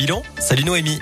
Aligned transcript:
Bilan, 0.00 0.22
salut 0.38 0.62
Noémie. 0.62 1.00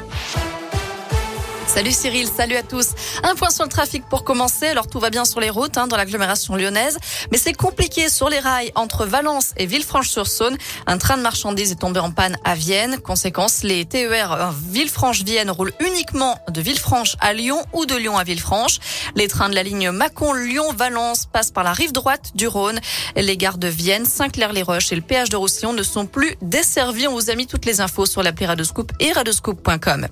Salut 1.66 1.92
Cyril, 1.92 2.28
salut 2.28 2.56
à 2.56 2.62
tous. 2.62 2.90
Un 3.22 3.34
point 3.34 3.50
sur 3.50 3.64
le 3.64 3.68
trafic 3.68 4.04
pour 4.08 4.24
commencer. 4.24 4.66
Alors 4.66 4.86
tout 4.86 4.98
va 4.98 5.10
bien 5.10 5.24
sur 5.24 5.40
les 5.40 5.50
routes 5.50 5.76
hein, 5.76 5.86
dans 5.88 5.96
l'agglomération 5.96 6.56
lyonnaise, 6.56 6.96
mais 7.30 7.38
c'est 7.38 7.52
compliqué 7.52 8.08
sur 8.08 8.30
les 8.30 8.38
rails 8.38 8.72
entre 8.76 9.04
Valence 9.04 9.52
et 9.58 9.66
Villefranche-sur-Saône. 9.66 10.56
Un 10.86 10.96
train 10.96 11.16
de 11.18 11.22
marchandises 11.22 11.72
est 11.72 11.80
tombé 11.80 12.00
en 12.00 12.12
panne 12.12 12.38
à 12.44 12.54
Vienne. 12.54 12.98
Conséquence, 13.00 13.62
les 13.62 13.84
TER 13.84 14.52
Villefranche-Vienne 14.70 15.50
roulent 15.50 15.72
uniquement 15.80 16.38
de 16.48 16.60
Villefranche 16.60 17.16
à 17.20 17.34
Lyon 17.34 17.62
ou 17.72 17.84
de 17.84 17.96
Lyon 17.96 18.16
à 18.16 18.24
Villefranche. 18.24 18.78
Les 19.14 19.28
trains 19.28 19.50
de 19.50 19.54
la 19.54 19.62
ligne 19.62 19.90
Mâcon-Lyon-Valence 19.90 21.26
passent 21.26 21.50
par 21.50 21.64
la 21.64 21.72
rive 21.72 21.92
droite 21.92 22.32
du 22.34 22.46
Rhône. 22.46 22.80
Les 23.16 23.36
gares 23.36 23.58
de 23.58 23.68
Vienne, 23.68 24.06
Saint-Clair-les-Roches 24.06 24.92
et 24.92 24.96
le 24.96 25.02
péage 25.02 25.28
de 25.28 25.36
Roussillon 25.36 25.72
ne 25.72 25.82
sont 25.82 26.06
plus 26.06 26.36
desservis. 26.40 27.08
On 27.08 27.12
vous 27.12 27.28
a 27.28 27.34
mis 27.34 27.46
toutes 27.46 27.66
les 27.66 27.80
infos 27.80 28.06
sur 28.06 28.22
l'appli 28.22 28.46
Radoscoop 28.46 28.92
et 29.00 29.12
radoscoop.com. 29.12 30.06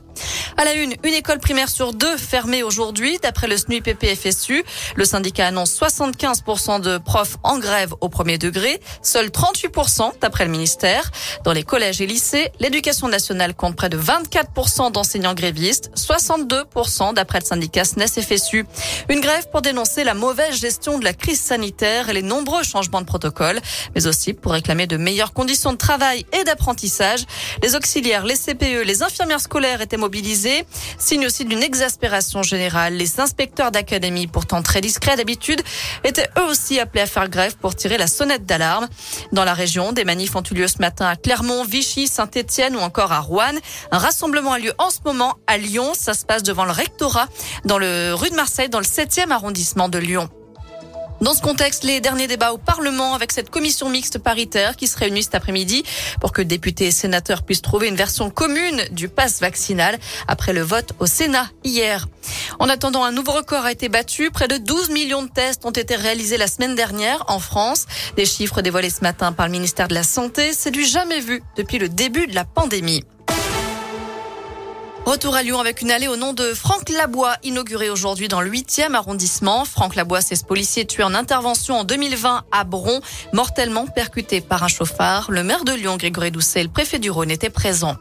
À 0.57 0.65
la 0.65 0.75
une, 0.75 0.95
une 1.03 1.15
école 1.15 1.39
primaire 1.45 1.69
sur 1.69 1.93
deux 1.93 2.17
fermée 2.17 2.63
aujourd'hui, 2.63 3.19
d'après 3.23 3.49
le 3.49 3.59
SNUIPP-FSU. 3.59 4.65
Le 4.97 5.05
syndicat 5.05 5.49
annonce 5.49 5.79
75% 5.79 6.81
de 6.81 6.97
profs 6.97 7.37
en 7.43 7.59
grève 7.59 7.93
au 8.01 8.09
premier 8.09 8.39
degré, 8.39 8.81
seuls 9.03 9.27
38% 9.27 10.13
d'après 10.23 10.47
le 10.47 10.51
ministère. 10.51 11.11
Dans 11.45 11.53
les 11.53 11.63
collèges 11.63 12.01
et 12.01 12.07
lycées, 12.07 12.51
l'éducation 12.61 13.09
nationale 13.09 13.55
compte 13.55 13.77
près 13.77 13.91
de 13.91 13.99
24% 13.99 14.91
d'enseignants 14.91 15.35
grévistes, 15.35 15.91
62% 15.95 17.13
d'après 17.13 17.41
le 17.41 17.45
syndicat 17.45 17.85
SNES-FSU. 17.85 18.65
Une 19.11 19.21
grève 19.21 19.47
pour 19.51 19.61
dénoncer 19.61 20.03
la 20.03 20.15
mauvaise 20.15 20.59
gestion 20.59 20.99
de 20.99 21.05
la 21.05 21.13
crise 21.13 21.43
sanitaire 21.43 22.09
et 22.09 22.15
les 22.15 22.23
nombreux 22.23 22.63
changements 22.63 23.03
de 23.03 23.07
protocole, 23.07 23.61
mais 23.95 24.07
aussi 24.07 24.33
pour 24.33 24.53
réclamer 24.53 24.87
de 24.87 24.97
meilleures 24.97 25.35
conditions 25.35 25.73
de 25.75 25.79
travail 25.79 26.25
et 26.33 26.45
d'apprentissage. 26.45 27.27
Les 27.63 27.75
auxiliaires, 27.75 28.25
les 28.25 28.37
CPE, 28.37 28.83
les 28.87 29.03
infirmières 29.03 29.41
scolaires 29.41 29.83
étaient 29.83 29.99
mobilisés. 29.99 30.65
Signe 30.97 31.27
aussi 31.35 31.45
d'une 31.45 31.65
exaspération 31.65 32.45
générale. 32.45 32.95
Les 32.95 33.19
inspecteurs 33.19 33.73
d'académie, 33.73 34.29
pourtant 34.29 34.63
très 34.63 34.81
discrets 34.81 35.17
d'habitude, 35.17 35.61
étaient 36.05 36.29
eux 36.39 36.45
aussi 36.45 36.79
appelés 36.79 37.03
à 37.03 37.07
faire 37.07 37.29
grève 37.29 37.57
pour 37.57 37.75
tirer 37.75 37.99
la 37.99 38.07
sonnette 38.07 38.47
d'alarme. 38.47 38.87
Dans 39.33 39.43
la 39.43 39.53
région, 39.53 39.91
des 39.91 40.05
manifs 40.05 40.37
ont 40.37 40.45
eu 40.49 40.55
lieu 40.55 40.69
ce 40.69 40.79
matin 40.79 41.07
à 41.07 41.17
Clermont, 41.17 41.65
Vichy, 41.65 42.07
Saint-Etienne 42.07 42.77
ou 42.77 42.79
encore 42.79 43.11
à 43.11 43.19
Rouen. 43.19 43.59
Un 43.91 43.99
rassemblement 43.99 44.53
a 44.53 44.61
lieu 44.61 44.75
en 44.79 44.91
ce 44.91 44.99
moment 45.05 45.35
à 45.49 45.59
Lyon. 45.59 45.91
Ça 45.95 46.15
se 46.15 46.25
passe 46.25 46.45
devant 46.45 46.67
le 46.67 46.73
rectorat 46.73 47.27
dans 47.65 47.79
le 47.79 48.15
rue 48.15 48.31
de 48.31 48.37
Marseille, 48.37 48.69
dans 48.69 48.79
le 48.79 48.85
7e 48.85 49.33
arrondissement 49.33 49.89
de 49.89 49.99
Lyon. 49.99 50.29
Dans 51.21 51.33
ce 51.33 51.41
contexte, 51.41 51.85
les 51.85 52.01
derniers 52.01 52.27
débats 52.27 52.53
au 52.53 52.59
Parlement 52.59 53.15
avec 53.15 53.33
cette 53.33 53.49
commission 53.49 53.89
mixte 53.89 54.19
paritaire 54.19 54.77
qui 54.77 54.87
se 54.87 54.99
réunit 54.99 55.23
cet 55.23 55.35
après-midi 55.35 55.85
pour 56.21 56.33
que 56.33 56.43
députés 56.43 56.87
et 56.87 56.91
sénateurs 56.91 57.45
puissent 57.45 57.63
trouver 57.63 57.89
une 57.89 57.97
version 57.97 58.31
commune 58.31 58.83
du 58.91 59.09
pass 59.09 59.41
vaccinal 59.41 59.99
après 60.29 60.53
le 60.53 60.63
vote 60.63 60.93
au 60.99 61.07
Sénat 61.07 61.49
hier. 61.63 62.09
En 62.59 62.69
attendant, 62.69 63.05
un 63.05 63.13
nouveau 63.13 63.33
record 63.33 63.65
a 63.65 63.73
été 63.73 63.89
battu. 63.89 64.31
Près 64.31 64.49
de 64.49 64.59
12 64.59 64.91
millions 64.91 65.23
de 65.23 65.31
tests 65.31 65.65
ont 65.65 65.71
été 65.71 65.95
réalisés 65.95 66.37
la 66.37 66.49
semaine 66.49 66.75
dernière 66.75 67.25
en 67.29 67.39
France. 67.39 67.87
Des 68.17 68.27
chiffres 68.27 68.61
dévoilés 68.61 68.91
ce 68.91 69.03
matin 69.03 69.33
par 69.33 69.47
le 69.47 69.53
ministère 69.53 69.89
de 69.89 69.95
la 69.95 70.03
Santé, 70.03 70.53
c'est 70.53 70.71
du 70.71 70.85
jamais 70.85 71.21
vu 71.21 71.43
depuis 71.57 71.79
le 71.79 71.89
début 71.89 72.27
de 72.27 72.35
la 72.35 72.45
pandémie. 72.45 73.05
Retour 75.07 75.35
à 75.35 75.43
Lyon 75.43 75.61
avec 75.61 75.83
une 75.83 75.91
allée 75.91 76.09
au 76.09 76.17
nom 76.17 76.33
de 76.33 76.55
Franck 76.55 76.89
Labois, 76.89 77.37
inaugurée 77.43 77.91
aujourd'hui 77.91 78.29
dans 78.29 78.41
le 78.41 78.51
8e 78.51 78.95
arrondissement. 78.95 79.67
Franck 79.67 79.97
Labois, 79.97 80.23
c'est 80.23 80.35
ce 80.35 80.45
policier 80.45 80.87
tué 80.87 81.03
en 81.03 81.15
intervention 81.15 81.81
en 81.81 81.85
2020 81.85 82.45
à 82.51 82.65
Bron, 82.65 83.03
mortellement 83.35 83.87
percuté 83.87 84.41
par 84.41 84.63
un 84.63 84.69
chauffard. 84.69 85.31
Le 85.31 85.43
maire 85.45 85.65
de 85.65 85.73
Lyon, 85.73 85.99
Grégory 85.99 86.31
Doucet, 86.31 86.63
le 86.63 86.71
préfet 86.71 86.99
du 86.99 87.11
Rhône 87.11 87.31
étaient 87.31 87.51
présents. 87.51 87.97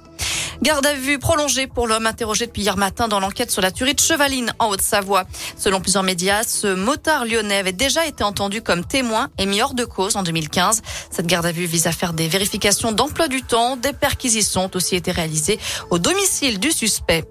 Garde 0.62 0.86
à 0.86 0.94
vue 0.94 1.20
prolongée 1.20 1.68
pour 1.68 1.88
l'homme 1.88 2.06
interrogé 2.06 2.46
depuis 2.46 2.62
hier 2.62 2.78
matin 2.78 3.08
dans 3.08 3.20
l'enquête 3.20 3.52
sur 3.52 3.62
la 3.62 3.72
tuerie 3.72 3.96
de 3.96 4.00
Chevaline 4.00 4.54
en 4.60 4.70
Haute-Savoie. 4.70 5.26
Selon 5.58 5.82
plusieurs 5.82 6.04
médias, 6.04 6.44
ce 6.44 6.73
motard 6.73 7.26
lyonnais 7.26 7.58
avait 7.58 7.72
déjà 7.72 8.06
été 8.06 8.23
entendu 8.23 8.62
comme 8.62 8.86
témoin 8.86 9.30
et 9.38 9.45
mis 9.45 9.61
hors 9.61 9.73
de 9.73 9.86
cause 9.86 10.16
en 10.16 10.23
2015. 10.23 10.82
Cette 11.11 11.27
garde 11.27 11.45
à 11.45 11.52
vue 11.52 11.66
vise 11.66 11.88
à 11.88 11.92
faire 11.92 12.14
des 12.14 12.27
vérifications 12.27 12.92
d'emploi 12.92 13.27
du 13.27 13.42
temps. 13.42 13.77
Des 13.77 13.94
perquisitions 13.94 14.66
ont 14.66 14.72
aussi 14.76 14.95
été 14.95 15.11
réalisées 15.11 15.60
au 15.89 16.00
domicile 16.00 16.60
du 16.60 16.72
suspect. 16.72 17.26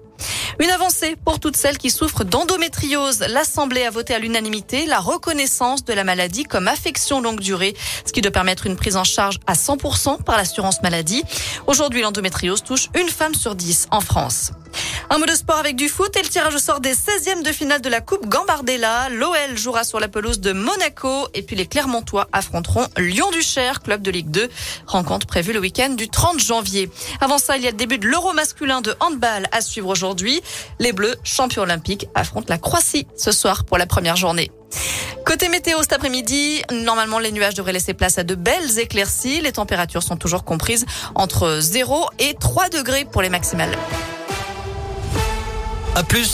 Une 0.59 0.69
avancée 0.69 1.15
pour 1.15 1.39
toutes 1.39 1.57
celles 1.57 1.77
qui 1.77 1.89
souffrent 1.89 2.23
d'endométriose. 2.23 3.19
L'Assemblée 3.27 3.83
a 3.83 3.89
voté 3.89 4.13
à 4.13 4.19
l'unanimité 4.19 4.85
la 4.85 4.99
reconnaissance 4.99 5.83
de 5.83 5.93
la 5.93 6.03
maladie 6.03 6.43
comme 6.43 6.67
affection 6.67 7.21
longue 7.21 7.39
durée, 7.39 7.75
ce 8.05 8.13
qui 8.13 8.21
doit 8.21 8.31
permettre 8.31 8.67
une 8.67 8.75
prise 8.75 8.95
en 8.95 9.03
charge 9.03 9.39
à 9.47 9.53
100% 9.53 10.23
par 10.23 10.37
l'assurance 10.37 10.81
maladie. 10.81 11.23
Aujourd'hui, 11.67 12.01
l'endométriose 12.01 12.63
touche 12.63 12.89
une 12.95 13.09
femme 13.09 13.33
sur 13.33 13.55
dix 13.55 13.87
en 13.91 14.01
France. 14.01 14.51
Un 15.13 15.19
mot 15.19 15.27
de 15.27 15.35
sport 15.35 15.57
avec 15.57 15.75
du 15.75 15.89
foot 15.89 16.17
et 16.17 16.23
le 16.23 16.27
tirage 16.27 16.55
au 16.55 16.57
sort 16.57 16.79
des 16.79 16.95
16e 16.95 17.43
de 17.43 17.51
finale 17.51 17.81
de 17.81 17.89
la 17.89 18.01
Coupe 18.01 18.25
Gambardella. 18.25 19.09
L'OL 19.09 19.55
jouera 19.55 19.83
sur 19.83 19.99
la 19.99 20.07
pelouse 20.07 20.39
de 20.39 20.53
Monaco 20.53 21.27
et 21.35 21.43
puis 21.43 21.55
les 21.55 21.67
Clermontois 21.67 22.27
affronteront 22.33 22.87
Lyon-Duchère, 22.97 23.83
club 23.83 24.01
de 24.01 24.09
Ligue 24.09 24.31
2. 24.31 24.49
Rencontre 24.87 25.27
prévue 25.27 25.53
le 25.53 25.59
week-end 25.59 25.91
du 25.91 26.09
30 26.09 26.39
janvier. 26.39 26.89
Avant 27.21 27.37
ça, 27.37 27.57
il 27.57 27.63
y 27.63 27.67
a 27.67 27.69
le 27.69 27.77
début 27.77 27.99
de 27.99 28.07
l'Euro 28.07 28.33
masculin 28.33 28.81
de 28.81 28.95
handball 29.01 29.45
à 29.51 29.61
suivre 29.61 29.89
aujourd'hui. 29.89 30.41
Les 30.79 30.93
Bleus, 30.93 31.13
champions 31.23 31.61
olympiques, 31.61 32.07
affrontent 32.15 32.47
la 32.49 32.57
Croatie 32.57 33.05
ce 33.15 33.31
soir 33.31 33.65
pour 33.65 33.77
la 33.77 33.85
première 33.85 34.15
journée. 34.15 34.49
Côté 35.27 35.47
météo 35.47 35.77
cet 35.81 35.93
après-midi, 35.93 36.63
normalement 36.71 37.19
les 37.19 37.31
nuages 37.31 37.53
devraient 37.53 37.71
laisser 37.71 37.93
place 37.93 38.17
à 38.17 38.23
de 38.23 38.33
belles 38.33 38.79
éclaircies. 38.79 39.41
Les 39.41 39.51
températures 39.51 40.01
sont 40.01 40.17
toujours 40.17 40.43
comprises 40.43 40.87
entre 41.13 41.59
0 41.59 42.07
et 42.17 42.33
3 42.33 42.69
degrés 42.69 43.05
pour 43.05 43.21
les 43.21 43.29
maximales. 43.29 43.77
À 45.95 46.03
plus. 46.03 46.33